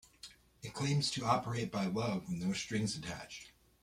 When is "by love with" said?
1.71-2.39